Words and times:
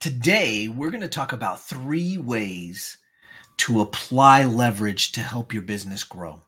Today, 0.00 0.66
we're 0.68 0.90
going 0.90 1.02
to 1.02 1.08
talk 1.08 1.34
about 1.34 1.60
three 1.60 2.16
ways 2.16 2.96
to 3.58 3.82
apply 3.82 4.46
leverage 4.46 5.12
to 5.12 5.20
help 5.20 5.52
your 5.52 5.60
business 5.60 6.04
grow. 6.04 6.40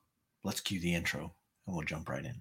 Let's 0.42 0.62
cue 0.62 0.80
the 0.80 0.94
intro 0.94 1.34
and 1.66 1.76
we'll 1.76 1.84
jump 1.84 2.08
right 2.08 2.24
in. 2.24 2.40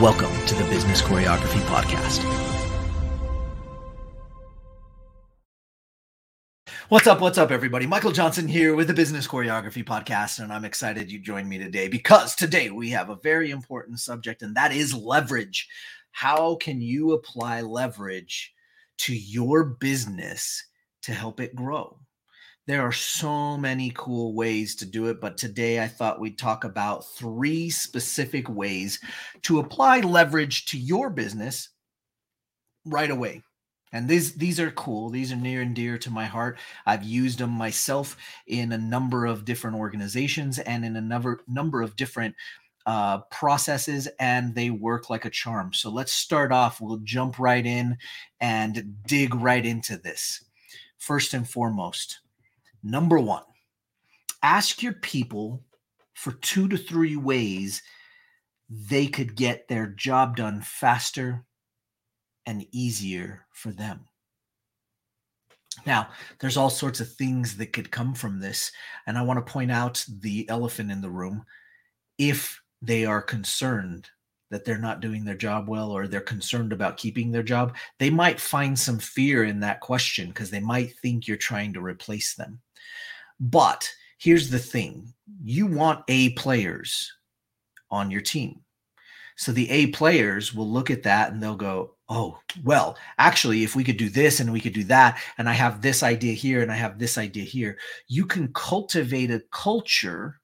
Welcome 0.00 0.32
to 0.46 0.54
the 0.54 0.64
Business 0.64 1.02
Choreography 1.02 1.60
Podcast. 1.66 2.24
What's 6.88 7.06
up? 7.06 7.20
What's 7.20 7.36
up, 7.36 7.50
everybody? 7.50 7.86
Michael 7.86 8.10
Johnson 8.10 8.48
here 8.48 8.74
with 8.74 8.86
the 8.86 8.94
Business 8.94 9.28
Choreography 9.28 9.84
Podcast, 9.84 10.42
and 10.42 10.54
I'm 10.54 10.64
excited 10.64 11.12
you 11.12 11.18
joined 11.18 11.50
me 11.50 11.58
today 11.58 11.86
because 11.88 12.34
today 12.34 12.70
we 12.70 12.88
have 12.88 13.10
a 13.10 13.16
very 13.16 13.50
important 13.50 14.00
subject, 14.00 14.40
and 14.40 14.56
that 14.56 14.72
is 14.72 14.94
leverage. 14.94 15.68
How 16.12 16.54
can 16.54 16.80
you 16.80 17.12
apply 17.12 17.60
leverage 17.60 18.54
to 19.00 19.14
your 19.14 19.64
business 19.64 20.64
to 21.02 21.12
help 21.12 21.40
it 21.40 21.54
grow? 21.54 21.98
There 22.70 22.86
are 22.86 22.92
so 22.92 23.56
many 23.56 23.90
cool 23.96 24.32
ways 24.32 24.76
to 24.76 24.86
do 24.86 25.06
it, 25.06 25.20
but 25.20 25.36
today 25.36 25.82
I 25.82 25.88
thought 25.88 26.20
we'd 26.20 26.38
talk 26.38 26.62
about 26.62 27.04
three 27.04 27.68
specific 27.68 28.48
ways 28.48 29.00
to 29.42 29.58
apply 29.58 30.02
leverage 30.02 30.66
to 30.66 30.78
your 30.78 31.10
business 31.10 31.70
right 32.84 33.10
away. 33.10 33.42
And 33.92 34.08
these 34.08 34.34
these 34.36 34.60
are 34.60 34.70
cool. 34.70 35.10
These 35.10 35.32
are 35.32 35.36
near 35.36 35.62
and 35.62 35.74
dear 35.74 35.98
to 35.98 36.12
my 36.12 36.26
heart. 36.26 36.58
I've 36.86 37.02
used 37.02 37.40
them 37.40 37.50
myself 37.50 38.16
in 38.46 38.70
a 38.70 38.78
number 38.78 39.26
of 39.26 39.44
different 39.44 39.76
organizations 39.76 40.60
and 40.60 40.84
in 40.84 40.94
a 40.94 41.00
number 41.00 41.40
number 41.48 41.82
of 41.82 41.96
different 41.96 42.36
uh, 42.86 43.18
processes, 43.32 44.06
and 44.20 44.54
they 44.54 44.70
work 44.70 45.10
like 45.10 45.24
a 45.24 45.30
charm. 45.30 45.72
So 45.72 45.90
let's 45.90 46.12
start 46.12 46.52
off. 46.52 46.80
We'll 46.80 46.98
jump 46.98 47.40
right 47.40 47.66
in 47.66 47.98
and 48.40 48.94
dig 49.08 49.34
right 49.34 49.66
into 49.66 49.96
this. 49.96 50.44
First 50.98 51.34
and 51.34 51.48
foremost, 51.48 52.20
Number 52.82 53.18
one, 53.18 53.42
ask 54.42 54.82
your 54.82 54.94
people 54.94 55.62
for 56.14 56.32
two 56.32 56.68
to 56.68 56.76
three 56.76 57.16
ways 57.16 57.82
they 58.68 59.06
could 59.06 59.34
get 59.34 59.68
their 59.68 59.88
job 59.88 60.36
done 60.36 60.62
faster 60.62 61.44
and 62.46 62.66
easier 62.72 63.46
for 63.52 63.72
them. 63.72 64.06
Now, 65.86 66.08
there's 66.40 66.56
all 66.56 66.70
sorts 66.70 67.00
of 67.00 67.12
things 67.12 67.56
that 67.56 67.72
could 67.72 67.90
come 67.90 68.14
from 68.14 68.38
this. 68.40 68.72
And 69.06 69.16
I 69.16 69.22
want 69.22 69.44
to 69.44 69.52
point 69.52 69.70
out 69.70 70.04
the 70.20 70.48
elephant 70.48 70.90
in 70.90 71.00
the 71.00 71.10
room. 71.10 71.44
If 72.18 72.60
they 72.82 73.04
are 73.04 73.22
concerned 73.22 74.08
that 74.50 74.64
they're 74.64 74.78
not 74.78 75.00
doing 75.00 75.24
their 75.24 75.36
job 75.36 75.68
well 75.68 75.90
or 75.90 76.06
they're 76.06 76.20
concerned 76.20 76.72
about 76.72 76.96
keeping 76.96 77.30
their 77.30 77.42
job, 77.42 77.76
they 77.98 78.10
might 78.10 78.40
find 78.40 78.78
some 78.78 78.98
fear 78.98 79.44
in 79.44 79.60
that 79.60 79.80
question 79.80 80.28
because 80.28 80.50
they 80.50 80.60
might 80.60 80.94
think 80.98 81.26
you're 81.26 81.36
trying 81.36 81.72
to 81.72 81.80
replace 81.80 82.34
them. 82.34 82.60
But 83.38 83.90
here's 84.18 84.50
the 84.50 84.58
thing 84.58 85.12
you 85.42 85.66
want 85.66 86.04
A 86.08 86.30
players 86.30 87.10
on 87.90 88.10
your 88.10 88.20
team. 88.20 88.60
So 89.36 89.52
the 89.52 89.70
A 89.70 89.86
players 89.88 90.54
will 90.54 90.68
look 90.68 90.90
at 90.90 91.02
that 91.04 91.32
and 91.32 91.42
they'll 91.42 91.56
go, 91.56 91.94
oh, 92.10 92.38
well, 92.62 92.98
actually, 93.18 93.62
if 93.62 93.74
we 93.74 93.84
could 93.84 93.96
do 93.96 94.10
this 94.10 94.40
and 94.40 94.52
we 94.52 94.60
could 94.60 94.74
do 94.74 94.84
that, 94.84 95.18
and 95.38 95.48
I 95.48 95.52
have 95.54 95.80
this 95.80 96.02
idea 96.02 96.34
here 96.34 96.60
and 96.60 96.70
I 96.70 96.74
have 96.74 96.98
this 96.98 97.16
idea 97.16 97.44
here, 97.44 97.78
you 98.08 98.26
can 98.26 98.52
cultivate 98.52 99.30
a 99.30 99.42
culture 99.50 100.39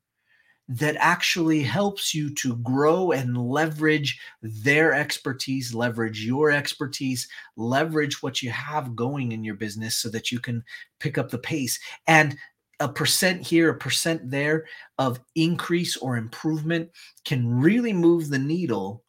that 0.68 0.96
actually 0.98 1.62
helps 1.62 2.14
you 2.14 2.34
to 2.34 2.56
grow 2.56 3.12
and 3.12 3.36
leverage 3.36 4.18
their 4.42 4.92
expertise, 4.92 5.74
leverage 5.74 6.24
your 6.24 6.50
expertise, 6.50 7.28
leverage 7.56 8.22
what 8.22 8.42
you 8.42 8.50
have 8.50 8.96
going 8.96 9.32
in 9.32 9.44
your 9.44 9.54
business 9.54 9.96
so 9.96 10.08
that 10.08 10.32
you 10.32 10.40
can 10.40 10.64
pick 10.98 11.18
up 11.18 11.30
the 11.30 11.38
pace. 11.38 11.78
And 12.06 12.36
a 12.80 12.88
percent 12.88 13.42
here, 13.42 13.70
a 13.70 13.78
percent 13.78 14.30
there 14.30 14.66
of 14.98 15.20
increase 15.34 15.96
or 15.96 16.16
improvement 16.16 16.90
can 17.24 17.48
really 17.48 17.92
move 17.92 18.28
the 18.28 18.38
needle 18.38 19.04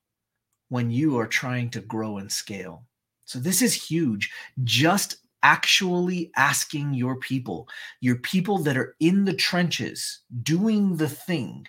when 0.70 0.92
you 0.92 1.18
are 1.18 1.28
trying 1.28 1.70
to 1.72 1.82
grow 1.82 2.18
and 2.18 2.32
scale. 2.32 2.86
So, 3.26 3.40
this 3.40 3.62
is 3.62 3.74
huge. 3.74 4.32
Just 4.64 5.18
actually 5.44 6.32
asking 6.36 6.94
your 6.94 7.18
people, 7.18 7.68
your 8.02 8.18
people 8.18 8.58
that 8.60 8.78
are 8.78 8.96
in 9.00 9.26
the 9.26 9.34
trenches 9.34 10.20
doing 10.44 10.98
the 10.98 11.10
thing, 11.10 11.68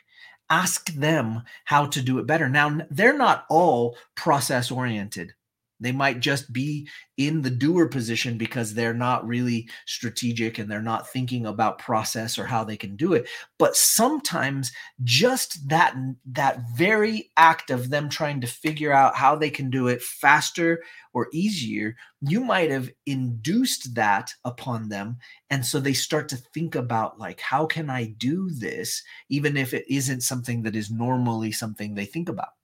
ask 0.50 0.92
them 0.94 1.42
how 1.64 1.86
to 1.86 2.02
do 2.02 2.18
it 2.18 2.26
better. 2.26 2.48
Now, 2.48 2.80
they're 2.90 3.16
not 3.16 3.44
all 3.50 3.96
process 4.14 4.70
oriented. 4.70 5.34
They 5.80 5.92
might 5.92 6.20
just 6.20 6.52
be 6.52 6.88
in 7.16 7.42
the 7.42 7.50
doer 7.50 7.86
position 7.88 8.38
because 8.38 8.74
they're 8.74 8.94
not 8.94 9.26
really 9.26 9.68
strategic 9.86 10.58
and 10.58 10.70
they're 10.70 10.80
not 10.80 11.08
thinking 11.08 11.46
about 11.46 11.78
process 11.78 12.38
or 12.38 12.46
how 12.46 12.64
they 12.64 12.76
can 12.76 12.96
do 12.96 13.12
it. 13.12 13.28
But 13.58 13.76
sometimes 13.76 14.72
just 15.04 15.68
that 15.68 15.94
that 16.26 16.60
very 16.76 17.30
act 17.36 17.70
of 17.70 17.90
them 17.90 18.08
trying 18.08 18.40
to 18.40 18.46
figure 18.46 18.92
out 18.92 19.16
how 19.16 19.36
they 19.36 19.50
can 19.50 19.70
do 19.70 19.88
it 19.88 20.02
faster 20.02 20.82
or 21.12 21.28
easier, 21.32 21.96
you 22.20 22.40
might 22.40 22.70
have 22.70 22.90
induced 23.06 23.94
that 23.94 24.32
upon 24.44 24.88
them 24.88 25.16
and 25.50 25.64
so 25.64 25.80
they 25.80 25.92
start 25.92 26.28
to 26.28 26.36
think 26.36 26.74
about 26.74 27.18
like 27.18 27.40
how 27.40 27.66
can 27.66 27.90
I 27.90 28.06
do 28.18 28.50
this 28.50 29.02
even 29.28 29.56
if 29.56 29.74
it 29.74 29.84
isn't 29.88 30.22
something 30.22 30.62
that 30.62 30.76
is 30.76 30.90
normally 30.90 31.52
something 31.52 31.94
they 31.94 32.04
think 32.04 32.28
about. 32.28 32.57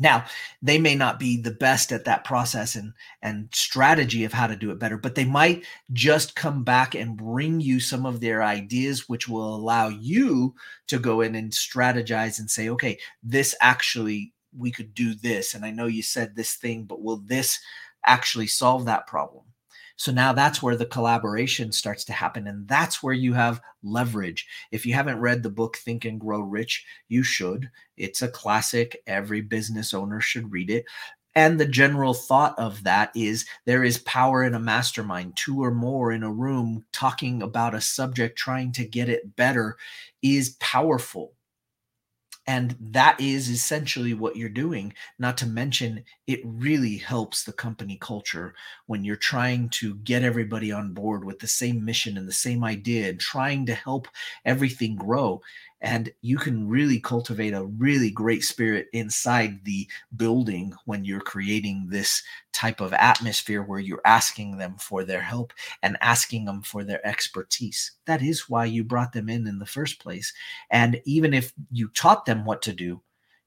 Now, 0.00 0.24
they 0.62 0.78
may 0.78 0.94
not 0.96 1.18
be 1.20 1.36
the 1.36 1.52
best 1.52 1.92
at 1.92 2.04
that 2.06 2.24
process 2.24 2.74
and 2.74 2.92
and 3.22 3.48
strategy 3.52 4.24
of 4.24 4.32
how 4.32 4.46
to 4.48 4.56
do 4.56 4.70
it 4.72 4.78
better, 4.80 4.96
but 4.98 5.14
they 5.14 5.24
might 5.26 5.64
just 5.92 6.34
come 6.34 6.64
back 6.64 6.94
and 6.94 7.16
bring 7.16 7.60
you 7.60 7.78
some 7.80 8.06
of 8.06 8.20
their 8.20 8.42
ideas 8.42 9.08
which 9.08 9.28
will 9.28 9.54
allow 9.54 9.88
you 9.88 10.54
to 10.88 10.98
go 10.98 11.20
in 11.20 11.34
and 11.36 11.52
strategize 11.52 12.38
and 12.40 12.50
say, 12.50 12.68
"Okay, 12.70 12.98
this 13.22 13.54
actually 13.60 14.32
we 14.56 14.72
could 14.72 14.94
do 14.94 15.14
this 15.14 15.54
and 15.54 15.64
I 15.64 15.70
know 15.70 15.86
you 15.86 16.02
said 16.02 16.34
this 16.34 16.54
thing, 16.54 16.84
but 16.84 17.02
will 17.02 17.18
this 17.18 17.60
actually 18.06 18.48
solve 18.48 18.86
that 18.86 19.06
problem?" 19.06 19.44
So 20.00 20.12
now 20.12 20.32
that's 20.32 20.62
where 20.62 20.76
the 20.76 20.86
collaboration 20.86 21.72
starts 21.72 22.04
to 22.04 22.14
happen. 22.14 22.46
And 22.46 22.66
that's 22.66 23.02
where 23.02 23.12
you 23.12 23.34
have 23.34 23.60
leverage. 23.82 24.46
If 24.72 24.86
you 24.86 24.94
haven't 24.94 25.20
read 25.20 25.42
the 25.42 25.50
book 25.50 25.76
Think 25.76 26.06
and 26.06 26.18
Grow 26.18 26.40
Rich, 26.40 26.86
you 27.08 27.22
should. 27.22 27.70
It's 27.98 28.22
a 28.22 28.28
classic. 28.28 29.02
Every 29.06 29.42
business 29.42 29.92
owner 29.92 30.22
should 30.22 30.50
read 30.50 30.70
it. 30.70 30.86
And 31.34 31.60
the 31.60 31.66
general 31.66 32.14
thought 32.14 32.58
of 32.58 32.82
that 32.84 33.10
is 33.14 33.44
there 33.66 33.84
is 33.84 33.98
power 33.98 34.42
in 34.42 34.54
a 34.54 34.58
mastermind, 34.58 35.36
two 35.36 35.62
or 35.62 35.70
more 35.70 36.12
in 36.12 36.22
a 36.22 36.32
room 36.32 36.82
talking 36.92 37.42
about 37.42 37.74
a 37.74 37.80
subject, 37.82 38.38
trying 38.38 38.72
to 38.72 38.86
get 38.86 39.10
it 39.10 39.36
better 39.36 39.76
is 40.22 40.56
powerful. 40.60 41.34
And 42.46 42.76
that 42.80 43.20
is 43.20 43.48
essentially 43.48 44.12
what 44.14 44.34
you're 44.34 44.48
doing. 44.48 44.94
Not 45.18 45.36
to 45.38 45.46
mention, 45.46 46.04
it 46.26 46.40
really 46.44 46.96
helps 46.96 47.44
the 47.44 47.52
company 47.52 47.96
culture 48.00 48.54
when 48.86 49.04
you're 49.04 49.16
trying 49.16 49.68
to 49.70 49.94
get 49.96 50.24
everybody 50.24 50.72
on 50.72 50.92
board 50.92 51.24
with 51.24 51.38
the 51.38 51.46
same 51.46 51.84
mission 51.84 52.16
and 52.18 52.26
the 52.26 52.32
same 52.32 52.64
idea 52.64 53.10
and 53.10 53.20
trying 53.20 53.66
to 53.66 53.74
help 53.74 54.08
everything 54.44 54.96
grow 54.96 55.40
and 55.80 56.12
you 56.20 56.36
can 56.36 56.68
really 56.68 57.00
cultivate 57.00 57.52
a 57.52 57.64
really 57.64 58.10
great 58.10 58.44
spirit 58.44 58.88
inside 58.92 59.64
the 59.64 59.88
building 60.16 60.72
when 60.84 61.04
you're 61.04 61.20
creating 61.20 61.86
this 61.88 62.22
type 62.52 62.80
of 62.80 62.92
atmosphere 62.92 63.62
where 63.62 63.78
you're 63.78 64.02
asking 64.04 64.58
them 64.58 64.74
for 64.78 65.04
their 65.04 65.22
help 65.22 65.52
and 65.82 65.96
asking 66.00 66.44
them 66.44 66.62
for 66.62 66.84
their 66.84 67.04
expertise. 67.06 67.92
That 68.06 68.22
is 68.22 68.48
why 68.48 68.66
you 68.66 68.84
brought 68.84 69.12
them 69.12 69.28
in 69.28 69.46
in 69.46 69.58
the 69.58 69.66
first 69.66 70.00
place. 70.00 70.32
And 70.70 71.00
even 71.04 71.32
if 71.32 71.52
you 71.70 71.88
taught 71.88 72.26
them 72.26 72.44
what 72.44 72.62
to 72.62 72.72
do 72.72 73.00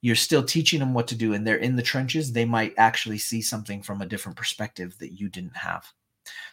you're 0.04 0.16
still 0.18 0.44
teaching 0.44 0.82
them 0.82 0.94
what 0.94 1.08
to 1.08 1.16
do 1.16 1.34
and 1.34 1.48
they're 1.48 1.56
in 1.56 1.78
the 1.78 1.82
trenches 1.82 2.34
they 2.34 2.44
might 2.44 2.74
actually 2.78 3.18
see 3.18 3.42
something 3.42 3.82
from 3.82 4.02
a 4.02 4.06
different 4.06 4.38
perspective 4.38 4.96
that 5.00 5.18
you 5.18 5.30
didn't 5.30 5.56
have 5.56 5.94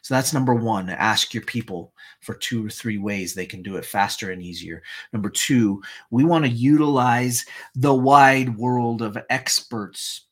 so 0.03 0.15
that's 0.15 0.33
number 0.33 0.55
one. 0.55 0.89
Ask 0.91 1.35
your 1.35 1.45
people 1.45 1.93
for 2.21 2.35
two 2.35 2.67
or 2.67 2.71
three 2.71 2.99
ways 2.99 3.35
they 3.35 3.47
can 3.47 3.63
do 3.63 3.77
it 3.77 3.85
faster 3.85 4.31
and 4.31 4.43
easier. 4.43 4.83
Number 5.13 5.31
two, 5.31 5.83
we 6.11 6.25
want 6.25 6.45
to 6.45 6.51
utilize 6.51 7.45
the 7.75 7.95
wide 7.95 8.57
world 8.57 9.03
of 9.03 9.19
experts 9.29 10.27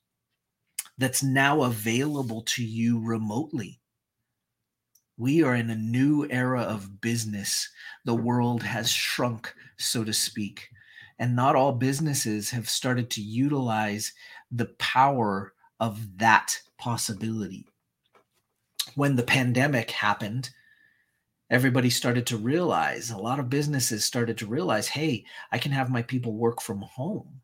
that's 0.99 1.23
now 1.23 1.63
available 1.63 2.43
to 2.43 2.65
you 2.65 3.01
remotely. 3.01 3.81
We 5.17 5.43
are 5.43 5.55
in 5.55 5.71
a 5.71 5.77
new 5.77 6.27
era 6.31 6.63
of 6.63 7.01
business. 7.01 7.69
The 8.05 8.15
world 8.15 8.63
has 8.63 8.91
shrunk, 8.91 9.53
so 9.77 10.05
to 10.05 10.13
speak. 10.13 10.69
And 11.19 11.35
not 11.35 11.57
all 11.57 11.73
businesses 11.73 12.51
have 12.51 12.69
started 12.69 13.11
to 13.11 13.21
utilize 13.21 14.13
the 14.51 14.67
power 14.79 15.55
of 15.81 16.19
that 16.19 16.57
possibility. 16.79 17.67
When 18.99 19.15
the 19.15 19.23
pandemic 19.23 19.93
happened, 19.93 20.51
everybody 21.51 21.89
started 21.89 22.27
to 22.27 22.37
realize, 22.37 23.13
a 23.13 23.17
lot 23.17 23.39
of 23.39 23.49
businesses 23.49 24.05
started 24.05 24.37
to 24.39 24.47
realize, 24.47 24.89
hey, 24.89 25.25
I 25.53 25.59
can 25.59 25.71
have 25.71 25.89
my 25.89 26.03
people 26.03 26.33
work 26.33 26.61
from 26.61 26.83
home. 26.83 27.41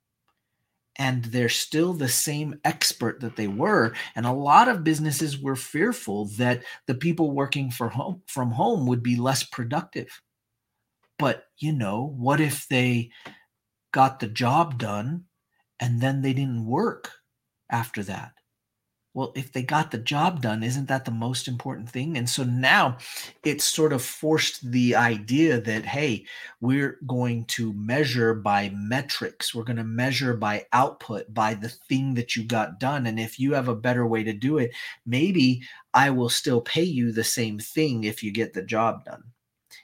And 0.97 1.27
they're 1.27 1.49
still 1.49 1.93
the 1.93 2.09
same 2.09 2.59
expert 2.65 3.21
that 3.21 3.37
they 3.37 3.47
were. 3.47 3.95
And 4.17 4.27
a 4.27 4.33
lot 4.33 4.67
of 4.67 4.83
businesses 4.83 5.39
were 5.39 5.55
fearful 5.55 6.25
that 6.39 6.65
the 6.87 6.95
people 6.97 7.31
working 7.31 7.71
for 7.71 7.89
home, 7.89 8.23
from 8.27 8.51
home 8.51 8.85
would 8.89 9.05
be 9.05 9.15
less 9.15 9.45
productive. 9.45 10.23
But, 11.21 11.45
you 11.59 11.73
know, 11.73 12.17
what 12.17 12.41
if 12.41 12.67
they 12.67 13.13
got 13.93 14.19
the 14.19 14.27
job 14.27 14.77
done 14.77 15.27
and 15.79 16.01
then 16.01 16.21
they 16.21 16.33
didn't 16.33 16.67
work 16.67 17.13
after 17.71 18.03
that? 18.03 18.33
Well, 19.15 19.33
if 19.37 19.53
they 19.53 19.63
got 19.63 19.93
the 19.93 19.99
job 19.99 20.43
done, 20.43 20.65
isn't 20.65 20.89
that 20.89 21.05
the 21.05 21.13
most 21.13 21.47
important 21.47 21.89
thing? 21.89 22.19
And 22.19 22.29
so 22.29 22.43
now 22.43 22.99
it's 23.45 23.65
sort 23.65 23.93
of 23.93 24.03
forced 24.03 24.73
the 24.73 24.97
idea 24.97 25.61
that, 25.61 25.85
hey, 25.85 26.27
we're 26.61 26.99
going 27.07 27.45
to 27.47 27.73
measure 27.75 28.35
by 28.35 28.73
metrics. 28.75 29.55
We're 29.55 29.63
going 29.63 29.77
to 29.77 29.85
measure 29.85 30.35
by 30.35 30.67
output, 30.73 31.33
by 31.33 31.55
the 31.55 31.69
thing 31.69 32.15
that 32.15 32.35
you 32.35 32.43
got 32.43 32.81
done. 32.81 33.07
And 33.07 33.21
if 33.21 33.39
you 33.39 33.55
have 33.55 33.69
a 33.69 33.77
better 33.77 34.05
way 34.05 34.25
to 34.25 34.33
do 34.33 34.59
it, 34.59 34.73
maybe 35.07 35.63
I 35.95 36.11
will 36.11 36.29
still 36.29 36.61
pay 36.61 36.83
you 36.83 37.13
the 37.13 37.23
same 37.23 37.61
thing 37.61 38.03
if 38.03 38.21
you 38.21 38.33
get 38.33 38.53
the 38.53 38.63
job 38.63 39.05
done. 39.05 39.23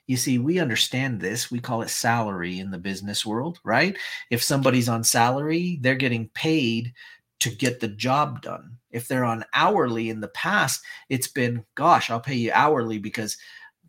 You 0.09 0.17
see, 0.17 0.39
we 0.39 0.59
understand 0.59 1.21
this. 1.21 1.53
We 1.53 1.61
call 1.61 1.83
it 1.83 1.91
salary 1.91 2.59
in 2.59 2.73
the 2.73 2.79
business 2.79 3.25
world, 3.25 3.61
right? 3.63 3.97
If 4.29 4.43
somebody's 4.43 4.89
on 4.89 5.05
salary, 5.05 5.79
they're 5.83 5.95
getting 5.95 6.29
paid 6.31 6.95
to 7.41 7.51
get 7.51 7.81
the 7.81 7.89
job 7.89 8.43
done. 8.43 8.77
If 8.91 9.09
they're 9.09 9.25
on 9.25 9.45
hourly 9.55 10.11
in 10.11 10.21
the 10.21 10.29
past, 10.29 10.83
it's 11.09 11.29
been, 11.29 11.65
gosh, 11.75 12.11
I'll 12.11 12.21
pay 12.21 12.35
you 12.35 12.53
hourly 12.53 12.99
because 12.99 13.37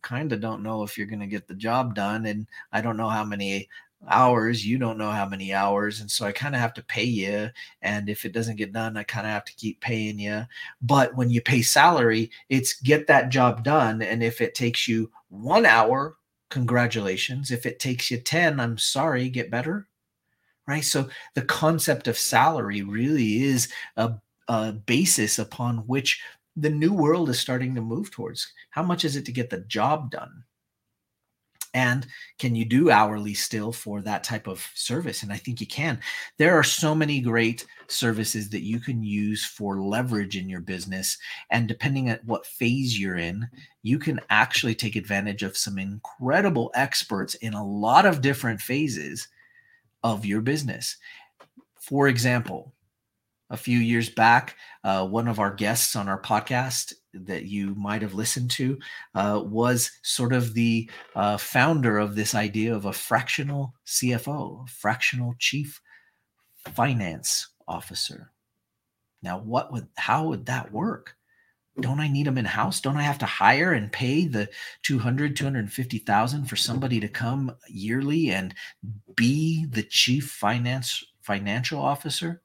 kind 0.01 0.31
of 0.33 0.41
don't 0.41 0.63
know 0.63 0.83
if 0.83 0.97
you're 0.97 1.07
going 1.07 1.19
to 1.19 1.27
get 1.27 1.47
the 1.47 1.55
job 1.55 1.95
done. 1.95 2.25
And 2.25 2.47
I 2.71 2.81
don't 2.81 2.97
know 2.97 3.09
how 3.09 3.23
many 3.23 3.67
hours 4.07 4.65
you 4.65 4.77
don't 4.77 4.97
know 4.97 5.11
how 5.11 5.27
many 5.27 5.53
hours 5.53 6.01
and 6.01 6.09
so 6.09 6.25
i 6.25 6.31
kind 6.31 6.55
of 6.55 6.61
have 6.61 6.73
to 6.73 6.83
pay 6.85 7.03
you 7.03 7.49
and 7.81 8.09
if 8.09 8.25
it 8.25 8.33
doesn't 8.33 8.55
get 8.55 8.73
done 8.73 8.97
i 8.97 9.03
kind 9.03 9.27
of 9.27 9.31
have 9.31 9.45
to 9.45 9.55
keep 9.55 9.79
paying 9.79 10.17
you 10.17 10.43
but 10.81 11.15
when 11.15 11.29
you 11.29 11.41
pay 11.41 11.61
salary 11.61 12.31
it's 12.49 12.81
get 12.81 13.05
that 13.07 13.29
job 13.29 13.63
done 13.63 14.01
and 14.01 14.23
if 14.23 14.41
it 14.41 14.55
takes 14.55 14.87
you 14.87 15.11
one 15.29 15.65
hour 15.65 16.15
congratulations 16.49 17.51
if 17.51 17.65
it 17.65 17.79
takes 17.79 18.09
you 18.09 18.17
10 18.17 18.59
i'm 18.59 18.77
sorry 18.77 19.29
get 19.29 19.51
better 19.51 19.87
right? 20.67 20.83
So 20.83 21.09
the 21.35 21.41
concept 21.41 22.07
of 22.07 22.17
salary 22.17 22.81
really 22.81 23.43
is 23.43 23.69
a, 23.97 24.13
a 24.47 24.73
basis 24.73 25.39
upon 25.39 25.79
which 25.79 26.21
the 26.55 26.69
new 26.69 26.93
world 26.93 27.29
is 27.29 27.39
starting 27.39 27.75
to 27.75 27.81
move 27.81 28.11
towards. 28.11 28.51
How 28.71 28.83
much 28.83 29.05
is 29.05 29.15
it 29.15 29.25
to 29.25 29.31
get 29.31 29.49
the 29.49 29.61
job 29.61 30.11
done? 30.11 30.43
And 31.73 32.05
can 32.37 32.53
you 32.53 32.65
do 32.65 32.91
hourly 32.91 33.33
still 33.33 33.71
for 33.71 34.01
that 34.01 34.25
type 34.25 34.47
of 34.47 34.67
service? 34.75 35.23
And 35.23 35.31
I 35.31 35.37
think 35.37 35.61
you 35.61 35.67
can. 35.67 36.01
There 36.37 36.53
are 36.53 36.63
so 36.63 36.93
many 36.93 37.21
great 37.21 37.65
services 37.87 38.49
that 38.49 38.63
you 38.63 38.81
can 38.81 39.01
use 39.01 39.45
for 39.45 39.79
leverage 39.79 40.35
in 40.35 40.49
your 40.49 40.59
business. 40.59 41.17
And 41.49 41.69
depending 41.69 42.09
on 42.09 42.19
what 42.25 42.45
phase 42.45 42.99
you're 42.99 43.17
in, 43.17 43.47
you 43.83 43.99
can 43.99 44.19
actually 44.29 44.75
take 44.75 44.97
advantage 44.97 45.43
of 45.43 45.55
some 45.55 45.79
incredible 45.79 46.71
experts 46.75 47.35
in 47.35 47.53
a 47.53 47.65
lot 47.65 48.05
of 48.05 48.19
different 48.19 48.59
phases 48.59 49.29
of 50.03 50.25
your 50.25 50.41
business. 50.41 50.97
For 51.79 52.07
example, 52.07 52.73
a 53.49 53.57
few 53.57 53.77
years 53.77 54.09
back, 54.09 54.55
uh, 54.83 55.05
one 55.05 55.27
of 55.27 55.39
our 55.39 55.53
guests 55.53 55.95
on 55.95 56.07
our 56.07 56.21
podcast 56.21 56.93
that 57.13 57.45
you 57.45 57.75
might 57.75 58.01
have 58.01 58.13
listened 58.13 58.49
to 58.51 58.79
uh, 59.13 59.41
was 59.43 59.91
sort 60.03 60.31
of 60.31 60.53
the 60.53 60.89
uh, 61.15 61.37
founder 61.37 61.97
of 61.97 62.15
this 62.15 62.33
idea 62.33 62.73
of 62.73 62.85
a 62.85 62.93
fractional 62.93 63.73
CFO, 63.85 64.67
fractional 64.69 65.35
chief 65.37 65.81
finance 66.73 67.49
officer. 67.67 68.31
Now, 69.21 69.39
what 69.39 69.71
would 69.71 69.87
how 69.97 70.27
would 70.27 70.45
that 70.45 70.71
work? 70.71 71.15
Don't 71.79 71.99
I 71.99 72.09
need 72.09 72.27
them 72.27 72.37
in 72.37 72.45
house? 72.45 72.81
Don't 72.81 72.97
I 72.97 73.03
have 73.03 73.19
to 73.19 73.25
hire 73.25 73.73
and 73.73 73.91
pay 73.91 74.25
the 74.25 74.49
200, 74.83 75.35
250,000 75.35 76.45
for 76.45 76.55
somebody 76.55 76.99
to 76.99 77.07
come 77.07 77.55
yearly 77.67 78.31
and 78.31 78.53
be 79.15 79.65
the 79.65 79.83
chief 79.83 80.29
finance 80.29 81.03
financial 81.21 81.79
officer? 81.79 82.41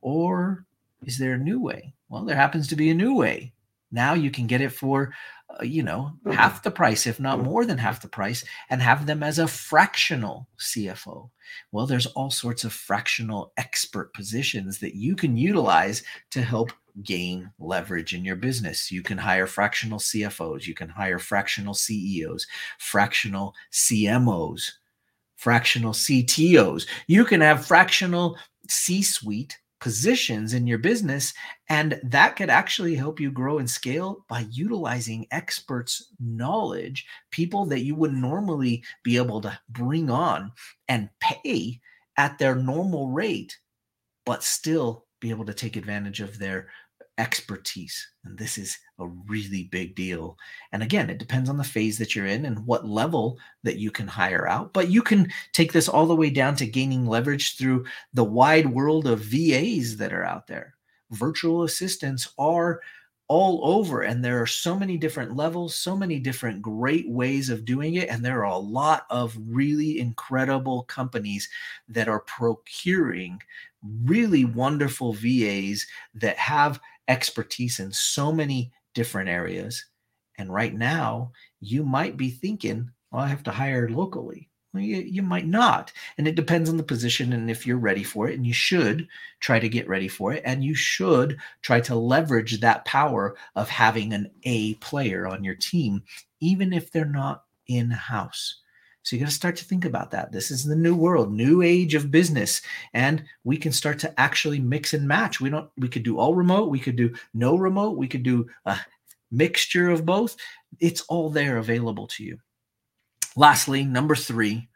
Or 0.00 0.64
is 1.04 1.18
there 1.18 1.34
a 1.34 1.38
new 1.38 1.60
way? 1.60 1.94
Well, 2.08 2.24
there 2.24 2.36
happens 2.36 2.68
to 2.68 2.76
be 2.76 2.90
a 2.90 2.94
new 2.94 3.14
way. 3.14 3.52
Now 3.92 4.14
you 4.14 4.30
can 4.30 4.46
get 4.46 4.60
it 4.60 4.72
for 4.72 5.12
uh, 5.48 5.62
you 5.62 5.82
know, 5.82 6.12
half 6.32 6.64
the 6.64 6.70
price, 6.70 7.06
if 7.06 7.20
not 7.20 7.42
more 7.42 7.64
than 7.64 7.78
half 7.78 8.02
the 8.02 8.08
price, 8.08 8.44
and 8.68 8.82
have 8.82 9.06
them 9.06 9.22
as 9.22 9.38
a 9.38 9.46
fractional 9.46 10.48
CFO. 10.58 11.30
Well, 11.70 11.86
there's 11.86 12.06
all 12.06 12.30
sorts 12.30 12.64
of 12.64 12.72
fractional 12.72 13.52
expert 13.56 14.12
positions 14.12 14.80
that 14.80 14.96
you 14.96 15.14
can 15.14 15.36
utilize 15.36 16.02
to 16.30 16.42
help 16.42 16.72
gain 17.02 17.50
leverage 17.58 18.14
in 18.14 18.24
your 18.24 18.36
business. 18.36 18.90
You 18.90 19.02
can 19.02 19.18
hire 19.18 19.46
fractional 19.46 19.98
CFOs, 19.98 20.66
you 20.66 20.74
can 20.74 20.88
hire 20.88 21.18
fractional 21.18 21.74
CEOs, 21.74 22.46
fractional 22.78 23.54
CMOs, 23.72 24.72
fractional 25.36 25.92
CTOs. 25.92 26.86
You 27.06 27.24
can 27.24 27.40
have 27.40 27.66
fractional 27.66 28.38
C 28.68 29.02
suite 29.02 29.56
positions 29.80 30.54
in 30.54 30.66
your 30.66 30.78
business. 30.78 31.34
And 31.68 32.00
that 32.02 32.36
could 32.36 32.50
actually 32.50 32.94
help 32.94 33.20
you 33.20 33.30
grow 33.30 33.58
and 33.58 33.70
scale 33.70 34.24
by 34.28 34.46
utilizing 34.50 35.26
experts' 35.30 36.12
knowledge, 36.18 37.06
people 37.30 37.66
that 37.66 37.84
you 37.84 37.94
would 37.94 38.12
normally 38.12 38.82
be 39.04 39.16
able 39.16 39.40
to 39.42 39.58
bring 39.68 40.10
on 40.10 40.52
and 40.88 41.10
pay 41.20 41.80
at 42.16 42.38
their 42.38 42.54
normal 42.54 43.10
rate, 43.10 43.58
but 44.24 44.42
still 44.42 45.04
be 45.20 45.30
able 45.30 45.44
to 45.44 45.54
take 45.54 45.76
advantage 45.76 46.20
of 46.20 46.38
their 46.38 46.68
expertise. 47.18 48.08
And 48.24 48.36
this 48.36 48.58
is 48.58 48.78
a 48.98 49.06
really 49.06 49.64
big 49.64 49.94
deal. 49.94 50.36
And 50.72 50.82
again, 50.82 51.10
it 51.10 51.18
depends 51.18 51.48
on 51.48 51.56
the 51.56 51.64
phase 51.64 51.98
that 51.98 52.14
you're 52.14 52.26
in 52.26 52.44
and 52.44 52.66
what 52.66 52.86
level 52.86 53.38
that 53.62 53.78
you 53.78 53.90
can 53.90 54.06
hire 54.06 54.46
out. 54.46 54.72
But 54.72 54.90
you 54.90 55.02
can 55.02 55.30
take 55.52 55.72
this 55.72 55.88
all 55.88 56.06
the 56.06 56.16
way 56.16 56.30
down 56.30 56.56
to 56.56 56.66
gaining 56.66 57.06
leverage 57.06 57.56
through 57.56 57.86
the 58.14 58.24
wide 58.24 58.66
world 58.66 59.06
of 59.06 59.20
VAs 59.20 59.96
that 59.96 60.12
are 60.12 60.24
out 60.24 60.46
there. 60.46 60.74
Virtual 61.10 61.62
assistants 61.62 62.28
are 62.38 62.80
all 63.28 63.60
over 63.64 64.02
and 64.02 64.24
there 64.24 64.40
are 64.40 64.46
so 64.46 64.78
many 64.78 64.96
different 64.96 65.34
levels 65.34 65.74
so 65.74 65.96
many 65.96 66.20
different 66.20 66.62
great 66.62 67.08
ways 67.10 67.50
of 67.50 67.64
doing 67.64 67.94
it 67.94 68.08
and 68.08 68.24
there 68.24 68.44
are 68.44 68.54
a 68.54 68.56
lot 68.56 69.04
of 69.10 69.36
really 69.48 69.98
incredible 69.98 70.84
companies 70.84 71.48
that 71.88 72.08
are 72.08 72.20
procuring 72.20 73.40
really 74.04 74.44
wonderful 74.44 75.12
VAs 75.12 75.86
that 76.14 76.36
have 76.36 76.80
expertise 77.08 77.80
in 77.80 77.92
so 77.92 78.32
many 78.32 78.72
different 78.94 79.28
areas. 79.28 79.84
And 80.38 80.52
right 80.52 80.74
now, 80.74 81.32
you 81.60 81.84
might 81.84 82.16
be 82.16 82.30
thinking, 82.30 82.90
well, 83.10 83.22
I 83.22 83.28
have 83.28 83.42
to 83.44 83.50
hire 83.50 83.88
locally. 83.88 84.50
Well, 84.74 84.82
you, 84.82 84.96
you 84.96 85.22
might 85.22 85.46
not. 85.46 85.92
And 86.18 86.28
it 86.28 86.34
depends 86.34 86.68
on 86.68 86.76
the 86.76 86.82
position 86.82 87.32
and 87.32 87.50
if 87.50 87.66
you're 87.66 87.78
ready 87.78 88.04
for 88.04 88.28
it. 88.28 88.36
And 88.36 88.46
you 88.46 88.52
should 88.52 89.08
try 89.40 89.58
to 89.58 89.68
get 89.68 89.88
ready 89.88 90.08
for 90.08 90.32
it. 90.32 90.42
And 90.44 90.62
you 90.62 90.74
should 90.74 91.38
try 91.62 91.80
to 91.82 91.94
leverage 91.94 92.60
that 92.60 92.84
power 92.84 93.36
of 93.54 93.70
having 93.70 94.12
an 94.12 94.30
A 94.42 94.74
player 94.74 95.26
on 95.26 95.44
your 95.44 95.54
team, 95.54 96.02
even 96.40 96.72
if 96.72 96.90
they're 96.90 97.06
not 97.06 97.44
in 97.66 97.90
house. 97.90 98.56
So 99.06 99.14
you 99.14 99.20
got 99.20 99.28
to 99.28 99.34
start 99.36 99.54
to 99.58 99.64
think 99.64 99.84
about 99.84 100.10
that. 100.10 100.32
This 100.32 100.50
is 100.50 100.64
the 100.64 100.74
new 100.74 100.96
world, 100.96 101.32
new 101.32 101.62
age 101.62 101.94
of 101.94 102.10
business, 102.10 102.60
and 102.92 103.22
we 103.44 103.56
can 103.56 103.70
start 103.70 104.00
to 104.00 104.20
actually 104.20 104.58
mix 104.58 104.94
and 104.94 105.06
match. 105.06 105.40
We 105.40 105.48
don't. 105.48 105.70
We 105.76 105.86
could 105.86 106.02
do 106.02 106.18
all 106.18 106.34
remote. 106.34 106.70
We 106.70 106.80
could 106.80 106.96
do 106.96 107.14
no 107.32 107.56
remote. 107.56 107.96
We 107.96 108.08
could 108.08 108.24
do 108.24 108.48
a 108.64 108.76
mixture 109.30 109.90
of 109.90 110.04
both. 110.04 110.36
It's 110.80 111.02
all 111.02 111.30
there 111.30 111.58
available 111.58 112.08
to 112.08 112.24
you. 112.24 112.38
Lastly, 113.36 113.84
number 113.84 114.16
three, 114.16 114.68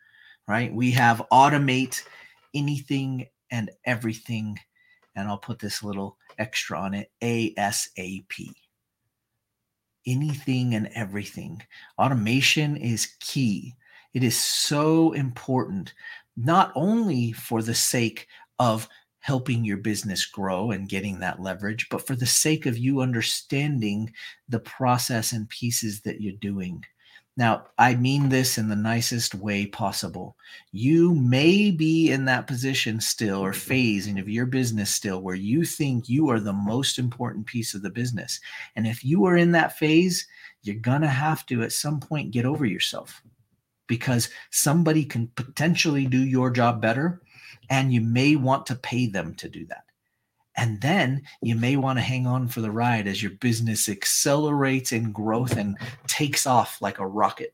right? 0.47 0.73
We 0.73 0.93
have 0.93 1.27
automate 1.33 2.01
anything 2.55 3.27
and 3.51 3.69
everything, 3.85 4.61
and 5.17 5.27
I'll 5.27 5.39
put 5.39 5.59
this 5.59 5.83
little 5.83 6.19
extra 6.39 6.79
on 6.79 6.95
it 6.95 7.11
ASAP 7.21 8.55
anything 10.07 10.75
and 10.75 10.89
everything. 10.95 11.63
Automation 11.99 12.77
is 12.77 13.17
key. 13.21 13.75
It 14.13 14.25
is 14.25 14.39
so 14.39 15.13
important, 15.13 15.95
not 16.37 16.73
only 16.75 17.33
for 17.33 17.63
the 17.63 17.75
sake 17.75 18.27
of 18.59 18.89
helping 19.21 19.65
your 19.65 19.77
business 19.77 20.27
grow 20.27 20.71
and 20.71 20.89
getting 20.89 21.21
that 21.21 21.41
leverage, 21.41 21.89
but 21.91 22.07
for 22.07 22.17
the 22.17 22.27
sake 22.27 22.67
of 22.67 22.79
you 22.79 23.01
understanding 23.01 24.13
the 24.49 24.59
process 24.61 25.33
and 25.33 25.49
pieces 25.49 26.01
that 26.01 26.21
you're 26.21 26.33
doing. 26.33 26.85
Now, 27.37 27.67
I 27.79 27.95
mean 27.95 28.29
this 28.29 28.59
in 28.59 28.69
the 28.69 28.77
nicest 28.77 29.35
way 29.35 29.67
possible. 29.67 30.37
You 30.73 31.15
may 31.15 31.71
be 31.71 32.11
in 32.11 32.25
that 32.25 32.47
position 32.47 33.01
still 33.01 33.41
or 33.41 33.53
phase 33.53 34.09
of 34.09 34.29
your 34.29 34.47
business 34.47 34.91
still 34.91 35.23
where 35.23 35.37
you 35.37 35.65
think 35.65 36.09
you 36.09 36.29
are 36.31 36.41
the 36.41 36.53
most 36.53 36.99
important 36.99 37.47
piece 37.47 37.75
of 37.75 37.83
the 37.83 37.91
business. 37.91 38.41
And 38.75 38.87
if 38.87 39.05
you 39.05 39.25
are 39.27 39.37
in 39.37 39.53
that 39.53 39.79
phase, 39.79 40.27
you're 40.63 40.77
going 40.77 41.03
to 41.03 41.09
have 41.09 41.47
to 41.47 41.63
at 41.63 41.73
some 41.73 42.01
point 42.01 42.33
get 42.33 42.45
over 42.45 42.67
yourself 42.67 43.23
because 43.91 44.29
somebody 44.53 45.05
can 45.05 45.27
potentially 45.35 46.07
do 46.07 46.25
your 46.25 46.49
job 46.49 46.81
better 46.81 47.21
and 47.71 47.93
you 47.93 48.01
may 48.01 48.37
want 48.37 48.65
to 48.67 48.77
pay 48.77 49.09
them 49.09 49.35
to 49.35 49.49
do 49.49 49.67
that. 49.67 49.83
And 50.57 50.81
then 50.81 51.23
you 51.43 51.57
may 51.57 51.75
want 51.75 51.99
to 51.99 52.03
hang 52.03 52.25
on 52.25 52.47
for 52.47 52.61
the 52.61 52.71
ride 52.71 53.09
as 53.09 53.21
your 53.21 53.33
business 53.33 53.89
accelerates 53.89 54.93
in 54.93 55.11
growth 55.11 55.57
and 55.57 55.77
takes 56.07 56.47
off 56.47 56.81
like 56.81 57.01
a 57.01 57.07
rocket, 57.07 57.53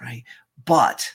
right? 0.00 0.22
But 0.64 1.12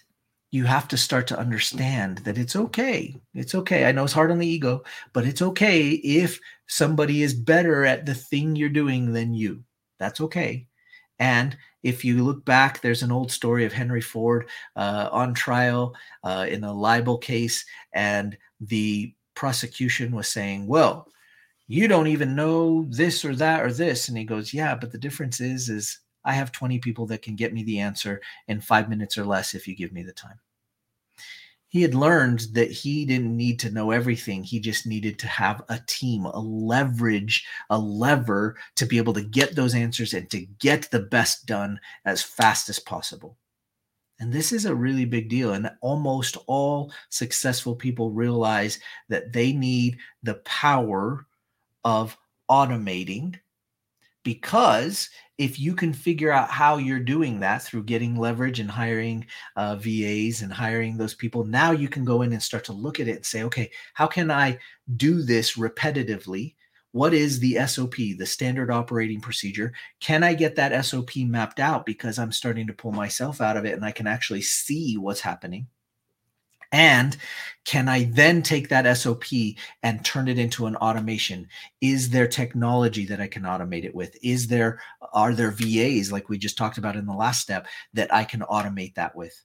you 0.52 0.66
have 0.66 0.90
to 0.90 0.98
start 0.98 1.26
to 1.28 1.40
understand 1.40 2.18
that 2.20 2.38
it's 2.38 2.58
okay. 2.58 3.16
It's 3.34 3.56
okay. 3.56 3.86
I 3.86 3.94
know 3.94 4.04
it's 4.04 4.12
hard 4.12 4.30
on 4.30 4.40
the 4.40 4.48
ego, 4.48 4.84
but 5.14 5.26
it's 5.26 5.42
okay 5.42 5.92
if 5.92 6.38
somebody 6.68 7.24
is 7.24 7.34
better 7.34 7.86
at 7.86 8.06
the 8.06 8.14
thing 8.14 8.58
you're 8.58 8.68
doing 8.68 9.14
than 9.14 9.34
you. 9.34 9.64
That's 10.00 10.20
okay. 10.20 10.68
And 11.20 11.58
if 11.84 12.04
you 12.04 12.24
look 12.24 12.44
back, 12.46 12.82
there's 12.82 13.04
an 13.04 13.12
old 13.12 13.32
story 13.32 13.66
of 13.66 13.74
Henry 13.74 14.02
Ford 14.02 14.50
uh, 14.76 15.10
on 15.12 15.34
trial 15.34 15.96
uh, 16.24 16.46
in 16.50 16.64
a 16.64 16.74
libel 16.74 17.18
case, 17.18 17.66
and 17.94 18.38
the 18.62 19.14
prosecution 19.36 20.16
was 20.16 20.28
saying, 20.28 20.68
Well, 20.68 21.08
you 21.68 21.88
don't 21.88 22.08
even 22.08 22.36
know 22.36 22.86
this 22.90 23.26
or 23.26 23.36
that 23.36 23.62
or 23.62 23.72
this. 23.72 24.10
And 24.10 24.18
he 24.18 24.24
goes, 24.24 24.54
Yeah, 24.54 24.76
but 24.76 24.92
the 24.92 24.98
difference 24.98 25.40
is, 25.40 25.70
is 25.70 26.00
I 26.26 26.34
have 26.34 26.52
20 26.52 26.80
people 26.80 27.06
that 27.08 27.22
can 27.22 27.36
get 27.36 27.54
me 27.54 27.64
the 27.64 27.80
answer 27.80 28.22
in 28.48 28.62
five 28.62 28.90
minutes 28.90 29.18
or 29.18 29.26
less 29.26 29.54
if 29.54 29.68
you 29.68 29.76
give 29.76 29.92
me 29.92 30.04
the 30.04 30.14
time 30.14 30.40
he 31.74 31.82
had 31.82 31.96
learned 31.96 32.46
that 32.54 32.70
he 32.70 33.04
didn't 33.04 33.36
need 33.36 33.60
to 33.62 33.72
know 33.72 33.90
everything. 33.90 34.44
He 34.44 34.60
just 34.60 34.86
needed 34.86 35.18
to 35.18 35.28
have 35.28 35.64
a 35.70 35.80
team, 35.88 36.26
a 36.26 36.40
leverage, 36.40 37.48
a 37.72 37.80
lever 37.80 38.58
to 38.76 38.86
be 38.86 39.00
able 39.00 39.14
to 39.14 39.24
get 39.24 39.56
those 39.56 39.74
answers 39.74 40.14
and 40.14 40.30
to 40.30 40.46
get 40.60 40.92
the 40.92 41.00
best 41.00 41.48
done 41.48 41.80
as 42.06 42.22
fast 42.22 42.70
as 42.70 42.78
possible. 42.78 43.40
And 44.20 44.32
this 44.32 44.52
is 44.52 44.66
a 44.66 44.76
really 44.76 45.06
big 45.06 45.30
deal. 45.30 45.54
And 45.54 45.72
almost 45.82 46.38
all 46.46 46.94
successful 47.10 47.76
people 47.76 48.12
realize 48.12 48.78
that 49.10 49.34
they 49.34 49.52
need 49.52 49.98
the 50.22 50.36
power 50.46 51.26
of 51.84 52.16
automating 52.52 53.40
because 54.24 55.10
if 55.38 55.60
you 55.60 55.76
can 55.76 55.94
figure 55.94 56.32
out 56.32 56.50
how 56.50 56.78
you're 56.78 57.00
doing 57.00 57.40
that 57.40 57.62
through 57.64 57.84
getting 57.84 58.16
leverage 58.16 58.60
and 58.60 58.70
hiring 58.70 59.26
uh, 59.56 59.76
VAs 59.76 60.42
and 60.42 60.54
hiring 60.54 60.96
those 60.96 61.16
people, 61.16 61.44
now 61.44 61.72
you 61.72 61.90
can 61.90 62.06
go 62.06 62.22
in 62.22 62.32
and 62.34 62.42
start 62.42 62.64
to 62.66 62.74
look 62.74 63.00
at 63.00 63.08
it 63.08 63.18
and 63.18 63.26
say, 63.26 63.44
okay, 63.44 63.72
how 63.94 64.08
can 64.08 64.30
I 64.30 64.60
do 64.96 65.22
this 65.24 65.58
repetitively? 65.58 66.56
What 66.92 67.16
is 67.16 67.40
the 67.40 67.58
SOP, 67.66 67.96
the 67.96 68.26
standard 68.26 68.70
operating 68.70 69.20
procedure? 69.20 69.74
Can 70.00 70.24
I 70.24 70.36
get 70.36 70.56
that 70.58 70.86
SOP 70.86 71.16
mapped 71.18 71.60
out 71.60 71.86
because 71.86 72.20
I'm 72.20 72.32
starting 72.32 72.68
to 72.68 72.74
pull 72.74 72.92
myself 72.92 73.42
out 73.42 73.58
of 73.58 73.66
it 73.66 73.74
and 73.74 73.84
I 73.84 73.92
can 73.92 74.06
actually 74.06 74.44
see 74.44 74.98
what's 74.98 75.22
happening? 75.22 75.68
And 76.74 77.16
can 77.66 77.88
I 77.88 78.06
then 78.06 78.42
take 78.42 78.68
that 78.70 78.98
SOP 78.98 79.26
and 79.84 80.04
turn 80.04 80.28
it 80.28 80.38
into 80.38 80.66
an 80.66 80.76
automation? 80.78 81.48
Is 81.80 82.10
there 82.10 82.28
technology 82.28 83.06
that 83.06 83.22
I 83.22 83.28
can 83.28 83.44
automate 83.44 83.86
it 83.86 83.96
with? 83.96 84.18
Is 84.22 84.48
there 84.48 84.82
are 85.14 85.34
there 85.34 85.52
VAs 85.52 86.12
like 86.12 86.28
we 86.28 86.38
just 86.38 86.58
talked 86.58 86.80
about 86.80 86.98
in 86.98 87.06
the 87.06 87.14
last 87.14 87.42
step 87.42 87.68
that 87.94 88.14
I 88.14 88.26
can 88.26 88.42
automate 88.42 88.96
that 88.96 89.16
with? 89.16 89.40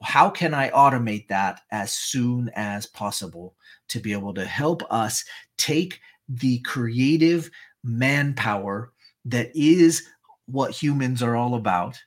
How 0.00 0.30
can 0.30 0.54
I 0.54 0.70
automate 0.70 1.28
that 1.28 1.60
as 1.70 1.92
soon 1.92 2.50
as 2.54 2.86
possible 2.86 3.54
to 3.88 4.00
be 4.00 4.12
able 4.12 4.32
to 4.34 4.46
help 4.46 4.82
us 4.90 5.24
take 5.58 6.00
the 6.28 6.60
creative 6.60 7.50
manpower 7.82 8.92
that 9.26 9.50
is 9.54 10.06
what 10.46 10.70
humans 10.70 11.22
are 11.22 11.36
all 11.36 11.56
about 11.56 12.00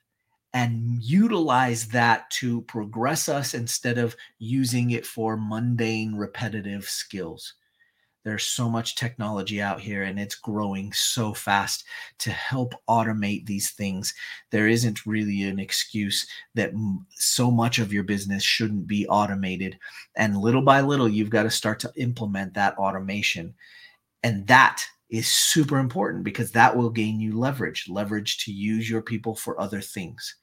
and 0.54 1.02
utilize 1.02 1.88
that 1.88 2.30
to 2.30 2.62
progress 2.62 3.28
us 3.28 3.54
instead 3.54 3.98
of 3.98 4.16
using 4.38 4.92
it 4.92 5.04
for 5.04 5.36
mundane, 5.36 6.14
repetitive 6.14 6.84
skills. 6.84 7.54
There's 8.22 8.46
so 8.46 8.70
much 8.70 8.94
technology 8.94 9.60
out 9.60 9.80
here 9.80 10.04
and 10.04 10.18
it's 10.18 10.36
growing 10.36 10.92
so 10.92 11.34
fast 11.34 11.84
to 12.18 12.30
help 12.30 12.72
automate 12.88 13.44
these 13.44 13.72
things. 13.72 14.14
There 14.50 14.68
isn't 14.68 15.04
really 15.04 15.42
an 15.42 15.58
excuse 15.58 16.26
that 16.54 16.72
so 17.10 17.50
much 17.50 17.80
of 17.80 17.92
your 17.92 18.04
business 18.04 18.42
shouldn't 18.42 18.86
be 18.86 19.06
automated. 19.08 19.76
And 20.16 20.38
little 20.38 20.62
by 20.62 20.80
little, 20.80 21.08
you've 21.08 21.30
got 21.30 21.42
to 21.42 21.50
start 21.50 21.80
to 21.80 21.92
implement 21.96 22.54
that 22.54 22.78
automation. 22.78 23.54
And 24.22 24.46
that 24.46 24.86
is 25.10 25.26
super 25.26 25.78
important 25.78 26.22
because 26.22 26.52
that 26.52 26.74
will 26.74 26.90
gain 26.90 27.20
you 27.20 27.36
leverage, 27.36 27.88
leverage 27.88 28.38
to 28.44 28.52
use 28.52 28.88
your 28.88 29.02
people 29.02 29.34
for 29.34 29.60
other 29.60 29.80
things 29.82 30.36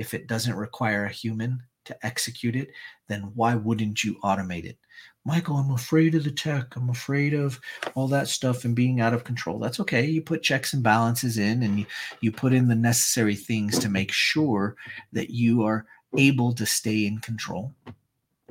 if 0.00 0.14
it 0.14 0.26
doesn't 0.26 0.56
require 0.56 1.04
a 1.04 1.12
human 1.12 1.62
to 1.84 2.06
execute 2.06 2.56
it, 2.56 2.70
then 3.08 3.30
why 3.34 3.54
wouldn't 3.54 4.02
you 4.02 4.16
automate 4.24 4.64
it? 4.64 4.78
Michael, 5.26 5.56
I'm 5.56 5.72
afraid 5.72 6.14
of 6.14 6.24
the 6.24 6.30
tech. 6.30 6.74
I'm 6.74 6.88
afraid 6.88 7.34
of 7.34 7.60
all 7.94 8.08
that 8.08 8.26
stuff 8.26 8.64
and 8.64 8.74
being 8.74 9.02
out 9.02 9.12
of 9.12 9.24
control. 9.24 9.58
That's 9.58 9.78
okay. 9.80 10.06
You 10.06 10.22
put 10.22 10.42
checks 10.42 10.72
and 10.72 10.82
balances 10.82 11.36
in 11.36 11.62
and 11.62 11.80
you, 11.80 11.86
you 12.22 12.32
put 12.32 12.54
in 12.54 12.66
the 12.66 12.74
necessary 12.74 13.34
things 13.34 13.78
to 13.78 13.90
make 13.90 14.10
sure 14.10 14.74
that 15.12 15.28
you 15.28 15.64
are 15.64 15.84
able 16.16 16.54
to 16.54 16.64
stay 16.64 17.04
in 17.04 17.18
control 17.18 17.74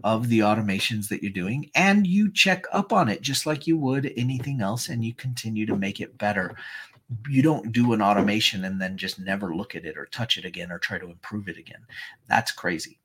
of 0.03 0.29
the 0.29 0.39
automations 0.39 1.09
that 1.09 1.23
you're 1.23 1.31
doing 1.31 1.69
and 1.75 2.07
you 2.07 2.31
check 2.31 2.63
up 2.71 2.93
on 2.93 3.09
it 3.09 3.21
just 3.21 3.45
like 3.45 3.67
you 3.67 3.77
would 3.77 4.13
anything 4.15 4.61
else 4.61 4.87
and 4.87 5.03
you 5.03 5.13
continue 5.13 5.65
to 5.65 5.75
make 5.75 5.99
it 5.99 6.17
better 6.17 6.55
you 7.27 7.41
don't 7.41 7.71
do 7.71 7.93
an 7.93 8.01
automation 8.01 8.65
and 8.65 8.79
then 8.79 8.97
just 8.97 9.19
never 9.19 9.55
look 9.55 9.75
at 9.75 9.85
it 9.85 9.97
or 9.97 10.05
touch 10.07 10.37
it 10.37 10.45
again 10.45 10.71
or 10.71 10.79
try 10.79 10.97
to 10.97 11.09
improve 11.09 11.47
it 11.47 11.57
again. 11.57 11.81
That's 12.27 12.51
crazy. 12.51 12.99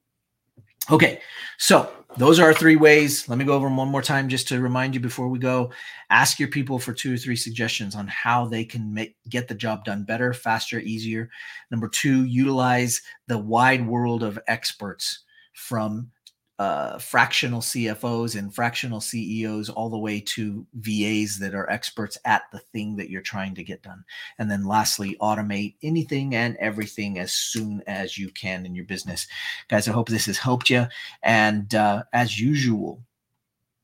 Okay, 0.91 1.23
so 1.57 1.91
those 2.19 2.39
are 2.39 2.45
our 2.45 2.53
three 2.53 2.77
ways. 2.77 3.27
Let 3.27 3.39
me 3.39 3.47
go 3.47 3.55
over 3.55 3.67
them 3.67 3.79
one 3.79 3.89
more 3.89 4.03
time 4.03 4.29
just 4.29 4.47
to 4.49 4.61
remind 4.61 4.93
you 4.93 5.01
before 5.01 5.29
we 5.29 5.39
go. 5.39 5.73
Ask 6.11 6.39
your 6.39 6.51
people 6.51 6.79
for 6.79 6.93
two 6.93 7.15
or 7.15 7.17
three 7.17 7.37
suggestions 7.37 7.95
on 7.95 8.07
how 8.07 8.45
they 8.45 8.67
can 8.67 8.93
make 8.93 9.17
get 9.31 9.49
the 9.49 9.55
job 9.55 9.87
done 9.87 10.05
better, 10.05 10.35
faster, 10.35 10.81
easier. 10.81 11.31
Number 11.71 11.89
two, 11.89 12.25
utilize 12.25 13.01
the 13.29 13.39
wide 13.39 13.87
world 13.87 14.23
of 14.23 14.39
experts 14.47 15.25
from 15.55 16.11
uh, 16.59 16.99
fractional 16.99 17.61
CFOs 17.61 18.39
and 18.39 18.55
fractional 18.55 19.01
CEOs 19.01 19.69
all 19.69 19.91
the 19.91 19.99
way 19.99 20.21
to 20.21 20.65
VAs 20.75 21.39
that 21.39 21.55
are 21.55 21.69
experts 21.69 22.17
at 22.25 22.43
the 22.53 22.61
thing 22.61 22.97
that 22.97 23.11
you're 23.11 23.23
trying 23.23 23.55
to 23.57 23.65
get 23.65 23.83
done. 23.83 24.05
And 24.39 24.51
then 24.51 24.65
lastly, 24.65 25.17
automate 25.21 25.75
anything 25.83 26.35
and 26.35 26.57
everything 26.59 27.19
as 27.19 27.33
soon 27.33 27.83
as 27.87 28.17
you 28.17 28.31
can 28.31 28.67
in 28.67 28.75
your 28.75 28.85
business. 28.85 29.27
Guys, 29.69 29.89
I 29.89 29.93
hope 29.93 30.09
this 30.09 30.27
has 30.27 30.39
helped 30.39 30.71
you. 30.71 30.87
And 31.23 31.75
uh, 31.75 32.05
as 32.13 32.41
usual, 32.41 33.03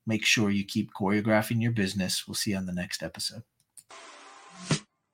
make 0.06 0.24
sure 0.24 0.50
you 0.50 0.64
keep 0.64 0.92
choreographing 0.92 1.60
your 1.60 1.72
business. 1.72 2.26
We'll 2.28 2.34
see 2.34 2.52
you 2.52 2.56
on 2.56 2.66
the 2.66 2.72
next 2.72 3.02
episode. 3.02 3.42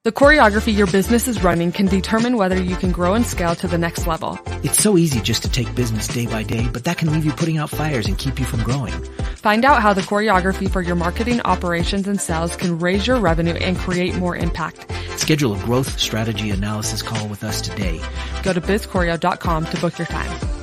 The 0.07 0.13
choreography 0.13 0.73
your 0.73 0.87
business 0.87 1.27
is 1.27 1.43
running 1.43 1.73
can 1.73 1.85
determine 1.85 2.37
whether 2.37 2.55
you 2.55 2.77
can 2.77 2.93
grow 2.93 3.15
and 3.15 3.25
scale 3.25 3.55
to 3.55 3.67
the 3.67 3.77
next 3.77 4.07
level. 4.07 4.39
It's 4.63 4.81
so 4.81 4.97
easy 4.97 5.19
just 5.19 5.43
to 5.43 5.51
take 5.51 5.75
business 5.75 6.07
day 6.07 6.25
by 6.25 6.43
day, 6.43 6.65
but 6.71 6.85
that 6.85 6.97
can 6.97 7.11
leave 7.11 7.25
you 7.25 7.33
putting 7.33 7.57
out 7.57 7.69
fires 7.69 8.07
and 8.07 8.17
keep 8.17 8.39
you 8.39 8.45
from 8.45 8.63
growing. 8.63 8.93
Find 9.35 9.65
out 9.65 9.81
how 9.81 9.91
the 9.91 9.99
choreography 9.99 10.71
for 10.71 10.81
your 10.81 10.95
marketing, 10.95 11.41
operations, 11.41 12.07
and 12.07 12.21
sales 12.21 12.55
can 12.55 12.79
raise 12.79 13.05
your 13.05 13.19
revenue 13.19 13.55
and 13.55 13.75
create 13.75 14.15
more 14.15 14.33
impact. 14.33 14.89
Schedule 15.19 15.55
a 15.55 15.59
growth 15.65 15.99
strategy 15.99 16.51
analysis 16.51 17.01
call 17.01 17.27
with 17.27 17.43
us 17.43 17.59
today. 17.59 18.01
Go 18.43 18.53
to 18.53 18.61
bizchoreo.com 18.61 19.65
to 19.65 19.81
book 19.81 19.97
your 19.97 20.07
time. 20.07 20.56